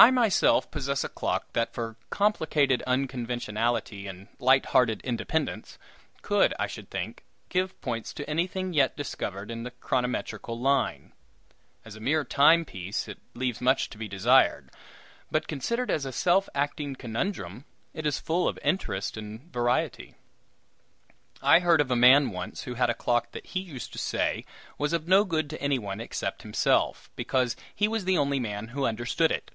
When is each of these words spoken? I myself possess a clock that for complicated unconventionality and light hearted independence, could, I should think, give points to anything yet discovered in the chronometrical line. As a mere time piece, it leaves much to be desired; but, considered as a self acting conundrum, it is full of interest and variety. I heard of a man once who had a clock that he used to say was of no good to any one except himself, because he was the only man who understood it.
I 0.00 0.12
myself 0.12 0.70
possess 0.70 1.02
a 1.02 1.08
clock 1.08 1.54
that 1.54 1.74
for 1.74 1.96
complicated 2.08 2.84
unconventionality 2.86 4.06
and 4.06 4.28
light 4.38 4.66
hearted 4.66 5.00
independence, 5.02 5.76
could, 6.22 6.54
I 6.56 6.68
should 6.68 6.88
think, 6.88 7.24
give 7.48 7.80
points 7.80 8.14
to 8.14 8.30
anything 8.30 8.72
yet 8.72 8.96
discovered 8.96 9.50
in 9.50 9.64
the 9.64 9.72
chronometrical 9.72 10.56
line. 10.56 11.14
As 11.84 11.96
a 11.96 12.00
mere 12.00 12.22
time 12.22 12.64
piece, 12.64 13.08
it 13.08 13.18
leaves 13.34 13.60
much 13.60 13.90
to 13.90 13.98
be 13.98 14.06
desired; 14.06 14.70
but, 15.32 15.48
considered 15.48 15.90
as 15.90 16.06
a 16.06 16.12
self 16.12 16.48
acting 16.54 16.94
conundrum, 16.94 17.64
it 17.92 18.06
is 18.06 18.20
full 18.20 18.46
of 18.46 18.56
interest 18.62 19.16
and 19.16 19.52
variety. 19.52 20.14
I 21.42 21.58
heard 21.58 21.80
of 21.80 21.90
a 21.90 21.96
man 21.96 22.30
once 22.30 22.62
who 22.62 22.74
had 22.74 22.88
a 22.88 22.94
clock 22.94 23.32
that 23.32 23.46
he 23.46 23.58
used 23.58 23.90
to 23.94 23.98
say 23.98 24.44
was 24.78 24.92
of 24.92 25.08
no 25.08 25.24
good 25.24 25.50
to 25.50 25.60
any 25.60 25.80
one 25.80 26.00
except 26.00 26.42
himself, 26.42 27.10
because 27.16 27.56
he 27.74 27.88
was 27.88 28.04
the 28.04 28.16
only 28.16 28.38
man 28.38 28.68
who 28.68 28.84
understood 28.86 29.32
it. 29.32 29.50